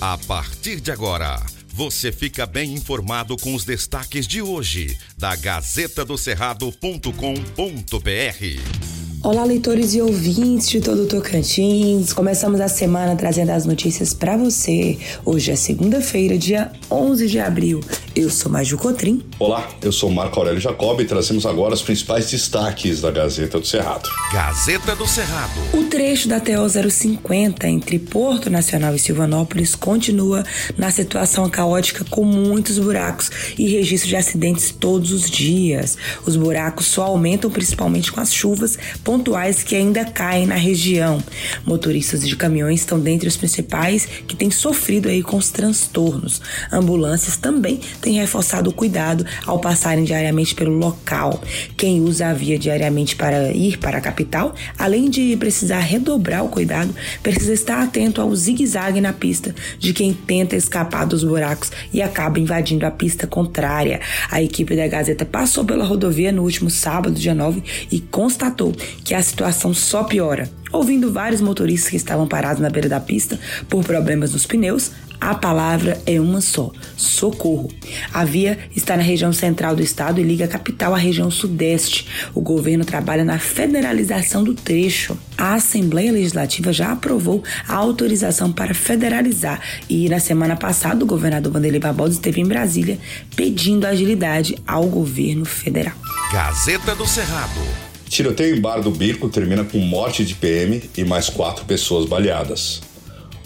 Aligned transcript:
A 0.00 0.16
partir 0.16 0.80
de 0.80 0.92
agora, 0.92 1.44
você 1.74 2.12
fica 2.12 2.46
bem 2.46 2.72
informado 2.72 3.36
com 3.36 3.52
os 3.52 3.64
destaques 3.64 4.28
de 4.28 4.40
hoje 4.40 4.96
da 5.18 5.34
Gazeta 5.34 6.04
do 6.04 6.16
Cerrado.com.br. 6.16 6.78
Olá, 9.24 9.42
leitores 9.42 9.94
e 9.94 10.00
ouvintes 10.00 10.68
de 10.68 10.80
todo 10.80 11.02
o 11.02 11.06
Tocantins. 11.08 12.12
Começamos 12.12 12.60
a 12.60 12.68
semana 12.68 13.16
trazendo 13.16 13.50
as 13.50 13.66
notícias 13.66 14.14
para 14.14 14.36
você. 14.36 14.96
Hoje 15.24 15.50
é 15.50 15.56
segunda-feira, 15.56 16.38
dia 16.38 16.70
11 16.88 17.26
de 17.26 17.40
abril. 17.40 17.80
Eu 18.18 18.30
sou 18.30 18.50
Maju 18.50 18.76
Cotrim. 18.78 19.22
Olá, 19.38 19.68
eu 19.80 19.92
sou 19.92 20.10
Marco 20.10 20.40
Aurélio 20.40 20.60
Jacob 20.60 21.00
e 21.00 21.04
trazemos 21.04 21.46
agora 21.46 21.72
os 21.72 21.82
principais 21.82 22.28
destaques 22.28 23.00
da 23.00 23.12
Gazeta 23.12 23.60
do 23.60 23.64
Cerrado. 23.64 24.10
Gazeta 24.32 24.96
do 24.96 25.06
Cerrado. 25.06 25.52
O 25.72 25.84
trecho 25.84 26.28
da 26.28 26.40
TO 26.40 26.68
050 26.68 27.68
entre 27.68 27.96
Porto 28.00 28.50
Nacional 28.50 28.92
e 28.92 28.98
Silvanópolis 28.98 29.76
continua 29.76 30.44
na 30.76 30.90
situação 30.90 31.48
caótica 31.48 32.04
com 32.10 32.24
muitos 32.24 32.76
buracos 32.80 33.30
e 33.56 33.68
registro 33.68 34.08
de 34.08 34.16
acidentes 34.16 34.72
todos 34.72 35.12
os 35.12 35.30
dias. 35.30 35.96
Os 36.26 36.34
buracos 36.34 36.86
só 36.86 37.04
aumentam 37.04 37.48
principalmente 37.48 38.10
com 38.10 38.20
as 38.20 38.34
chuvas 38.34 38.76
pontuais 39.04 39.62
que 39.62 39.76
ainda 39.76 40.04
caem 40.04 40.44
na 40.44 40.56
região. 40.56 41.22
Motoristas 41.64 42.26
de 42.26 42.34
caminhões 42.34 42.80
estão 42.80 42.98
dentre 42.98 43.28
os 43.28 43.36
principais 43.36 44.08
que 44.26 44.34
têm 44.34 44.50
sofrido 44.50 45.08
aí 45.08 45.22
com 45.22 45.36
os 45.36 45.50
transtornos. 45.50 46.42
Ambulâncias 46.72 47.36
também 47.36 47.80
têm 48.00 48.07
reforçado 48.14 48.70
o 48.70 48.72
cuidado 48.72 49.24
ao 49.46 49.58
passarem 49.58 50.04
diariamente 50.04 50.54
pelo 50.54 50.76
local. 50.76 51.42
Quem 51.76 52.00
usa 52.00 52.28
a 52.28 52.34
via 52.34 52.58
diariamente 52.58 53.16
para 53.16 53.50
ir 53.52 53.78
para 53.78 53.98
a 53.98 54.00
capital, 54.00 54.54
além 54.78 55.10
de 55.10 55.36
precisar 55.36 55.80
redobrar 55.80 56.44
o 56.44 56.48
cuidado, 56.48 56.94
precisa 57.22 57.52
estar 57.52 57.82
atento 57.82 58.20
ao 58.20 58.34
zigue-zague 58.34 59.00
na 59.00 59.12
pista 59.12 59.54
de 59.78 59.92
quem 59.92 60.12
tenta 60.12 60.56
escapar 60.56 61.06
dos 61.06 61.24
buracos 61.24 61.70
e 61.92 62.02
acaba 62.02 62.38
invadindo 62.38 62.86
a 62.86 62.90
pista 62.90 63.26
contrária. 63.26 64.00
A 64.30 64.42
equipe 64.42 64.76
da 64.76 64.86
Gazeta 64.86 65.24
passou 65.24 65.64
pela 65.64 65.84
rodovia 65.84 66.32
no 66.32 66.42
último 66.42 66.70
sábado, 66.70 67.18
dia 67.18 67.34
9, 67.34 67.62
e 67.90 68.00
constatou 68.00 68.72
que 69.04 69.14
a 69.14 69.22
situação 69.22 69.72
só 69.74 70.04
piora. 70.04 70.48
Ouvindo 70.72 71.12
vários 71.12 71.40
motoristas 71.40 71.90
que 71.90 71.96
estavam 71.96 72.26
parados 72.26 72.60
na 72.60 72.70
beira 72.70 72.88
da 72.88 73.00
pista 73.00 73.38
por 73.68 73.84
problemas 73.84 74.32
nos 74.32 74.46
pneus, 74.46 74.92
a 75.20 75.34
palavra 75.34 76.00
é 76.06 76.20
uma 76.20 76.40
só: 76.40 76.70
socorro. 76.96 77.70
A 78.12 78.24
via 78.24 78.58
está 78.74 78.96
na 78.96 79.02
região 79.02 79.32
central 79.32 79.74
do 79.74 79.82
estado 79.82 80.20
e 80.20 80.24
liga 80.24 80.44
a 80.44 80.48
capital 80.48 80.94
à 80.94 80.98
região 80.98 81.30
sudeste. 81.30 82.06
O 82.34 82.40
governo 82.40 82.84
trabalha 82.84 83.24
na 83.24 83.38
federalização 83.38 84.44
do 84.44 84.54
trecho. 84.54 85.18
A 85.36 85.54
Assembleia 85.54 86.12
Legislativa 86.12 86.72
já 86.72 86.92
aprovou 86.92 87.42
a 87.66 87.74
autorização 87.74 88.52
para 88.52 88.74
federalizar 88.74 89.60
e 89.88 90.08
na 90.08 90.18
semana 90.18 90.56
passada 90.56 91.04
o 91.04 91.06
governador 91.06 91.52
Vanderlei 91.52 91.80
Barbosa 91.80 92.14
esteve 92.14 92.40
em 92.40 92.46
Brasília 92.46 92.98
pedindo 93.36 93.86
agilidade 93.86 94.56
ao 94.66 94.86
governo 94.86 95.44
federal. 95.44 95.94
Gazeta 96.32 96.94
do 96.94 97.06
Cerrado. 97.06 97.87
Tiroteio 98.08 98.56
em 98.56 98.60
bar 98.60 98.80
do 98.80 98.90
Bico 98.90 99.28
termina 99.28 99.62
com 99.64 99.78
morte 99.78 100.24
de 100.24 100.34
PM 100.34 100.82
e 100.96 101.04
mais 101.04 101.28
quatro 101.28 101.66
pessoas 101.66 102.06
baleadas. 102.06 102.80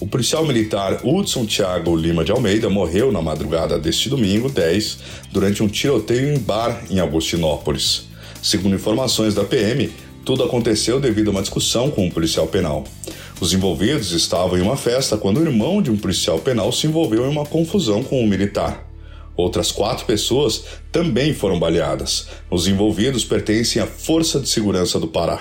O 0.01 0.07
policial 0.07 0.47
militar 0.47 1.01
Hudson 1.05 1.45
Thiago 1.45 1.95
Lima 1.97 2.25
de 2.25 2.31
Almeida 2.31 2.71
morreu 2.71 3.11
na 3.11 3.21
madrugada 3.21 3.79
deste 3.79 4.09
domingo 4.09 4.49
10 4.49 4.99
durante 5.33 5.63
um 5.63 5.69
tiroteio 5.69 6.33
em 6.33 6.39
bar 6.39 6.85
em 6.89 7.01
Agostinópolis. 7.01 8.09
Segundo 8.41 8.77
informações 8.77 9.35
da 9.35 9.45
PM, 9.45 9.91
tudo 10.25 10.45
aconteceu 10.45 11.01
devido 11.01 11.29
a 11.29 11.31
uma 11.33 11.43
discussão 11.43 11.91
com 11.91 12.07
um 12.07 12.11
policial 12.11 12.47
penal. 12.47 12.85
Os 13.41 13.53
envolvidos 13.53 14.13
estavam 14.13 14.57
em 14.57 14.63
uma 14.63 14.77
festa 14.77 15.17
quando 15.17 15.39
o 15.39 15.45
irmão 15.45 15.83
de 15.83 15.91
um 15.91 15.97
policial 15.97 16.39
penal 16.39 16.71
se 16.71 16.87
envolveu 16.87 17.27
em 17.27 17.31
uma 17.31 17.45
confusão 17.45 18.03
com 18.05 18.23
um 18.23 18.27
militar. 18.29 18.92
Outras 19.36 19.72
quatro 19.72 20.05
pessoas 20.05 20.64
também 20.91 21.33
foram 21.34 21.58
baleadas. 21.58 22.27
Os 22.50 22.66
envolvidos 22.66 23.25
pertencem 23.25 23.81
à 23.81 23.87
Força 23.87 24.38
de 24.38 24.48
Segurança 24.48 25.00
do 25.00 25.09
Pará. 25.09 25.41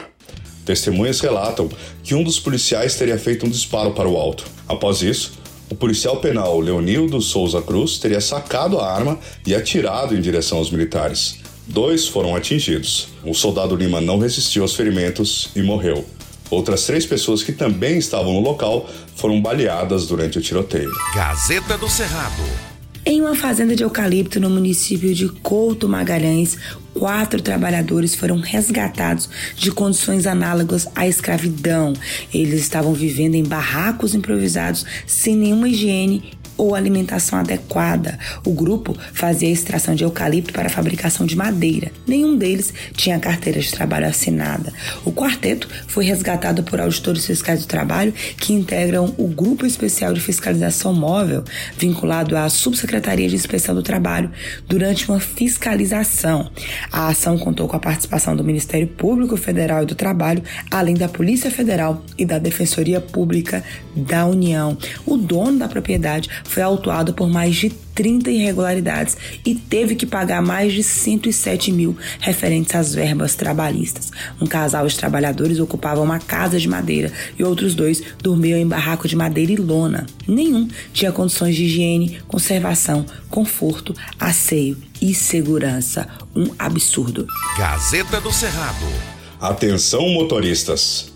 Testemunhas 0.66 1.20
relatam 1.20 1.70
que 2.04 2.16
um 2.16 2.24
dos 2.24 2.40
policiais 2.40 2.96
teria 2.96 3.18
feito 3.18 3.46
um 3.46 3.50
disparo 3.50 3.92
para 3.92 4.08
o 4.08 4.18
alto. 4.18 4.46
Após 4.68 5.02
isso, 5.02 5.34
o 5.70 5.76
policial 5.76 6.18
penal 6.18 6.60
Leonildo 6.60 7.22
Souza 7.22 7.62
Cruz 7.62 7.98
teria 7.98 8.22
sacado 8.22 8.80
a 8.80 8.92
arma 8.92 9.20
e 9.46 9.56
atirado 9.56 10.16
em 10.16 10.22
direção 10.22 10.58
aos 10.58 10.70
militares. 10.70 11.40
Dois 11.68 12.08
foram 12.08 12.36
atingidos. 12.36 13.08
O 13.24 13.34
soldado 13.34 13.76
Lima 13.76 14.02
não 14.02 14.20
resistiu 14.20 14.64
aos 14.64 14.76
ferimentos 14.76 15.50
e 15.56 15.62
morreu. 15.62 16.06
Outras 16.50 16.86
três 16.86 17.06
pessoas 17.06 17.44
que 17.44 17.54
também 17.54 17.98
estavam 17.98 18.34
no 18.34 18.42
local 18.42 18.90
foram 19.16 19.42
baleadas 19.42 20.06
durante 20.06 20.38
o 20.38 20.42
tiroteio. 20.42 20.92
Gazeta 21.16 21.78
do 21.78 21.90
Cerrado. 21.90 22.71
Em 23.04 23.20
uma 23.20 23.34
fazenda 23.34 23.76
de 23.76 23.82
eucalipto 23.82 24.40
no 24.40 24.48
município 24.48 25.12
de 25.16 25.28
Couto 25.28 25.90
Magalhães, 25.90 26.56
quatro 26.94 27.42
trabalhadores 27.42 28.14
foram 28.14 28.40
resgatados 28.40 29.28
de 29.56 29.72
condições 29.72 30.28
análogas 30.28 30.88
à 30.96 31.08
escravidão. 31.08 31.94
Eles 32.32 32.62
estavam 32.62 32.94
vivendo 32.94 33.34
em 33.34 33.44
barracos 33.44 34.14
improvisados, 34.14 34.86
sem 35.08 35.36
nenhuma 35.36 35.68
higiene 35.68 36.32
ou 36.62 36.76
alimentação 36.76 37.40
adequada. 37.40 38.20
O 38.46 38.54
grupo 38.54 38.96
fazia 39.14 39.50
extração 39.50 39.96
de 39.96 40.04
eucalipto 40.04 40.54
para 40.54 40.70
fabricação 40.70 41.26
de 41.26 41.36
madeira. 41.36 41.92
Nenhum 42.06 42.38
deles 42.38 42.72
tinha 42.96 43.18
carteira 43.18 43.60
de 43.60 43.72
trabalho 43.72 44.06
assinada. 44.06 44.72
O 45.04 45.12
quarteto 45.12 45.68
foi 45.88 46.06
resgatado 46.06 46.62
por 46.62 46.80
auditores 46.80 47.26
fiscais 47.26 47.62
do 47.62 47.68
trabalho 47.68 48.14
que 48.38 48.54
integram 48.54 49.12
o 49.18 49.28
Grupo 49.28 49.66
Especial 49.66 50.14
de 50.14 50.22
Fiscalização 50.22 50.94
Móvel, 50.94 51.44
vinculado 51.80 52.38
à 52.38 52.48
Subsecretaria 52.48 53.28
de 53.28 53.36
Inspeção 53.36 53.74
do 53.74 53.82
Trabalho, 53.82 54.30
durante 54.68 55.10
uma 55.10 55.20
fiscalização. 55.20 56.52
A 56.92 57.08
ação 57.08 57.40
contou 57.40 57.68
com 57.68 57.76
a 57.76 57.80
participação 57.80 58.36
do 58.36 58.44
Ministério 58.44 58.88
Público 58.88 59.36
Federal 59.36 59.82
e 59.82 59.88
do 59.88 59.96
Trabalho, 59.96 60.44
além 60.70 60.94
da 60.94 61.10
Polícia 61.10 61.50
Federal 61.50 62.04
e 62.20 62.24
da 62.24 62.38
Defensoria 62.38 63.02
Pública 63.02 63.64
da 63.96 64.28
União. 64.28 64.78
O 65.08 65.18
dono 65.18 65.58
da 65.58 65.68
propriedade 65.68 66.30
foi 66.52 66.64
autuado 66.64 67.14
por 67.14 67.30
mais 67.30 67.56
de 67.56 67.70
30 67.70 68.30
irregularidades 68.30 69.16
e 69.46 69.56
teve 69.56 69.96
que 69.96 70.06
pagar 70.06 70.42
mais 70.42 70.74
de 70.74 70.84
107 70.84 71.72
mil 71.72 71.96
referentes 72.20 72.76
às 72.76 72.94
verbas 72.94 73.36
trabalhistas. 73.36 74.12
Um 74.42 74.46
casal 74.46 74.86
de 74.88 74.98
trabalhadores 74.98 75.60
ocupava 75.60 76.02
uma 76.02 76.20
casa 76.20 76.60
de 76.60 76.68
madeira 76.68 77.12
e 77.38 77.44
outros 77.44 77.74
dois 77.74 78.02
dormiam 78.22 78.60
em 78.60 78.68
barraco 78.68 79.08
de 79.08 79.16
madeira 79.16 79.52
e 79.52 79.56
lona. 79.56 80.06
Nenhum 80.28 80.68
tinha 80.94 81.12
condições 81.12 81.56
de 81.56 81.64
higiene, 81.64 82.20
conservação, 82.28 83.06
conforto, 83.30 83.96
asseio 84.20 84.78
e 85.02 85.14
segurança. 85.14 86.08
Um 86.36 86.48
absurdo. 86.58 87.26
Gazeta 87.58 88.20
do 88.20 88.32
Cerrado. 88.32 88.86
Atenção, 89.40 90.10
motoristas! 90.10 91.11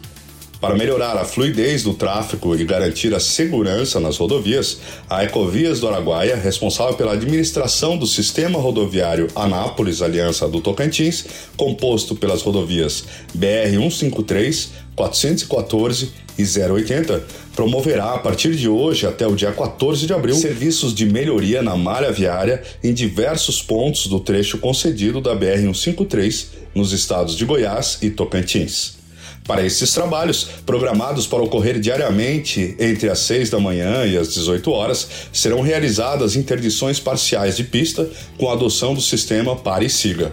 Para 0.66 0.74
melhorar 0.74 1.16
a 1.16 1.24
fluidez 1.24 1.84
do 1.84 1.94
tráfego 1.94 2.56
e 2.56 2.66
garantir 2.66 3.14
a 3.14 3.20
segurança 3.20 4.00
nas 4.00 4.18
rodovias, 4.18 4.80
a 5.08 5.24
Ecovias 5.24 5.80
do 5.80 5.88
Araguaia, 5.88 6.36
responsável 6.36 6.96
pela 6.96 7.14
administração 7.14 7.96
do 7.96 8.08
sistema 8.08 8.58
rodoviário 8.58 9.28
Anápolis 9.36 10.02
Aliança 10.02 10.48
do 10.48 10.60
Tocantins, 10.62 11.24
composto 11.56 12.16
pelas 12.16 12.42
rodovias 12.42 13.04
BR 13.32 13.78
153, 13.78 14.72
414 14.96 16.12
e 16.36 16.44
080, 16.44 17.24
promoverá 17.56 18.16
a 18.16 18.18
partir 18.18 18.56
de 18.56 18.68
hoje 18.68 19.06
até 19.06 19.28
o 19.28 19.36
dia 19.36 19.52
14 19.52 20.08
de 20.08 20.14
abril 20.14 20.36
serviços 20.36 20.96
de 20.96 21.06
melhoria 21.06 21.62
na 21.62 21.78
malha 21.78 22.12
viária 22.12 22.64
em 22.84 22.92
diversos 22.92 23.62
pontos 23.62 24.08
do 24.08 24.20
trecho 24.20 24.58
concedido 24.58 25.22
da 25.22 25.36
BR 25.36 25.60
153 25.60 26.48
nos 26.74 26.92
estados 26.92 27.36
de 27.36 27.46
Goiás 27.46 28.00
e 28.02 28.10
Tocantins. 28.10 29.05
Para 29.48 29.64
esses 29.64 29.94
trabalhos, 29.94 30.48
programados 30.66 31.28
para 31.28 31.44
ocorrer 31.44 31.80
diariamente 31.80 32.76
entre 32.80 33.10
as 33.10 33.20
6 33.20 33.52
da 33.52 33.60
manhã 33.60 34.04
e 34.06 34.18
as 34.18 34.34
18 34.34 34.72
horas, 34.72 35.08
serão 35.32 35.62
realizadas 35.62 36.36
interdições 36.36 37.00
parciais 37.00 37.56
de 37.56 37.64
pista 37.64 38.10
com 38.40 38.50
a 38.50 38.54
adoção 38.54 38.96
do 38.96 39.02
sistema 39.02 39.56
Pare 39.56 39.86
e 39.86 39.90
Siga. 39.90 40.32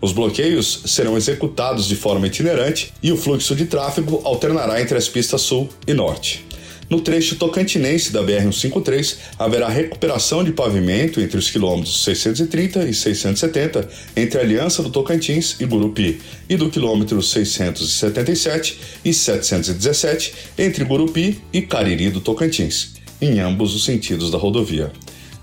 Os 0.00 0.12
bloqueios 0.12 0.82
serão 0.86 1.16
executados 1.16 1.86
de 1.86 1.94
forma 1.94 2.26
itinerante 2.26 2.92
e 3.00 3.12
o 3.12 3.16
fluxo 3.16 3.54
de 3.54 3.66
tráfego 3.66 4.22
alternará 4.24 4.80
entre 4.80 4.98
as 4.98 5.08
pistas 5.08 5.40
sul 5.40 5.68
e 5.86 5.94
norte. 5.94 6.47
No 6.88 7.02
trecho 7.02 7.36
tocantinense 7.36 8.10
da 8.10 8.22
BR-153, 8.22 9.16
haverá 9.38 9.68
recuperação 9.68 10.42
de 10.42 10.52
pavimento 10.52 11.20
entre 11.20 11.36
os 11.36 11.50
quilômetros 11.50 12.02
630 12.02 12.84
e 12.88 12.94
670, 12.94 13.88
entre 14.16 14.40
Aliança 14.40 14.82
do 14.82 14.88
Tocantins 14.88 15.56
e 15.60 15.66
Gurupi, 15.66 16.18
e 16.48 16.56
do 16.56 16.70
quilômetro 16.70 17.22
677 17.22 18.80
e 19.04 19.12
717, 19.12 20.34
entre 20.56 20.84
Gurupi 20.84 21.42
e 21.52 21.60
Cariri 21.60 22.08
do 22.08 22.22
Tocantins, 22.22 22.94
em 23.20 23.38
ambos 23.38 23.74
os 23.74 23.84
sentidos 23.84 24.30
da 24.30 24.38
rodovia. 24.38 24.90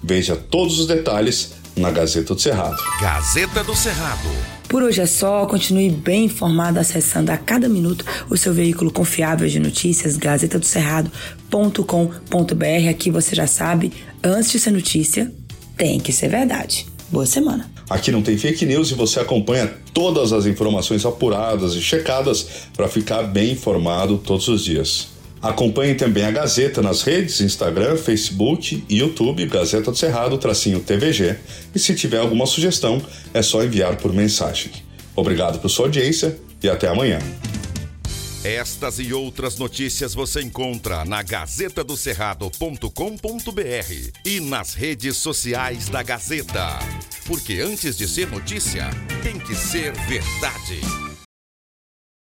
Veja 0.04 0.36
todos 0.36 0.80
os 0.80 0.88
detalhes 0.88 1.54
na 1.76 1.92
Gazeta 1.92 2.34
do 2.34 2.42
Cerrado. 2.42 2.78
Gazeta 3.00 3.64
do 3.64 3.76
Cerrado. 3.76 4.55
Por 4.76 4.84
hoje 4.84 5.00
é 5.00 5.06
só, 5.06 5.46
continue 5.46 5.90
bem 5.90 6.26
informado 6.26 6.82
acessando 6.82 7.32
a 7.32 7.38
cada 7.38 7.70
minuto 7.70 8.04
o 8.30 8.36
seu 8.36 8.54
veículo 8.54 8.92
confiável 8.92 9.48
de 9.48 9.58
notícias, 9.58 10.18
gazetadocerrado.com.br. 10.18 12.90
Aqui 12.90 13.10
você 13.10 13.34
já 13.34 13.48
sabe, 13.48 13.94
antes 14.22 14.52
de 14.52 14.60
ser 14.60 14.72
notícia, 14.72 15.32
tem 15.78 15.98
que 15.98 16.12
ser 16.12 16.28
verdade. 16.28 16.86
Boa 17.10 17.26
semana. 17.26 17.72
Aqui 17.90 18.12
não 18.12 18.22
tem 18.22 18.38
fake 18.38 18.66
news 18.66 18.92
e 18.92 18.96
você 18.96 19.22
acompanha 19.22 19.74
todas 19.94 20.34
as 20.34 20.46
informações 20.46 21.06
apuradas 21.06 21.74
e 21.76 21.82
checadas 21.82 22.46
para 22.76 22.90
ficar 22.90 23.24
bem 23.24 23.54
informado 23.54 24.18
todos 24.18 24.50
os 24.50 24.62
dias. 24.62 25.15
Acompanhe 25.46 25.94
também 25.94 26.26
a 26.26 26.32
Gazeta 26.32 26.82
nas 26.82 27.04
redes 27.04 27.40
Instagram, 27.40 27.98
Facebook 27.98 28.84
e 28.90 28.98
YouTube, 28.98 29.46
Gazeta 29.46 29.92
do 29.92 29.98
Cerrado, 29.98 30.40
tracinho 30.40 30.80
TVG. 30.80 31.36
E 31.76 31.78
se 31.78 31.94
tiver 31.94 32.18
alguma 32.18 32.48
sugestão, 32.48 33.00
é 33.32 33.44
só 33.44 33.64
enviar 33.64 33.96
por 33.98 34.12
mensagem. 34.12 34.72
Obrigado 35.16 35.60
por 35.60 35.70
sua 35.70 35.86
audiência 35.86 36.36
e 36.64 36.68
até 36.68 36.88
amanhã. 36.88 37.20
Estas 38.44 38.98
e 38.98 39.14
outras 39.14 39.60
notícias 39.60 40.16
você 40.16 40.42
encontra 40.42 41.06
na 41.06 41.22
gazetadocerrado.com.br 41.22 44.20
e 44.26 44.40
nas 44.40 44.74
redes 44.74 45.18
sociais 45.18 45.90
da 45.90 46.02
Gazeta. 46.02 46.80
Porque 47.28 47.60
antes 47.60 47.96
de 47.96 48.08
ser 48.08 48.32
notícia, 48.32 48.90
tem 49.22 49.38
que 49.38 49.54
ser 49.54 49.94
verdade. 50.08 51.15